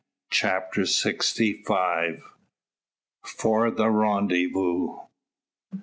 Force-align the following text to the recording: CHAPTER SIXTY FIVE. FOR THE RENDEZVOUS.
CHAPTER 0.31 0.87
SIXTY 0.87 1.61
FIVE. 1.61 2.23
FOR 3.21 3.69
THE 3.69 3.89
RENDEZVOUS. 3.91 4.99